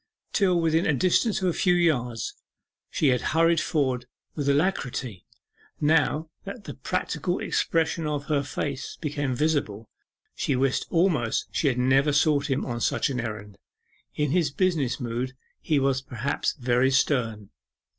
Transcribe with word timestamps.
Till 0.33 0.59
within 0.59 0.87
a 0.87 0.95
distance 0.95 1.43
of 1.43 1.47
a 1.47 1.53
few 1.53 1.75
yards 1.75 2.33
she 2.89 3.09
had 3.09 3.21
hurried 3.37 3.61
forward 3.61 4.07
with 4.33 4.49
alacrity 4.49 5.27
now 5.79 6.27
that 6.43 6.63
the 6.63 6.73
practical 6.73 7.37
expression 7.39 8.07
of 8.07 8.25
his 8.25 8.51
face 8.51 8.95
became 8.99 9.35
visible 9.35 9.91
she 10.33 10.55
wished 10.55 10.87
almost 10.89 11.49
she 11.51 11.67
had 11.67 11.77
never 11.77 12.13
sought 12.13 12.49
him 12.49 12.65
on 12.65 12.81
such 12.81 13.11
an 13.11 13.19
errand; 13.19 13.59
in 14.15 14.31
his 14.31 14.49
business 14.49 14.99
mood 14.99 15.35
he 15.61 15.77
was 15.77 16.01
perhaps 16.01 16.53
very 16.53 16.89
stern. 16.89 17.51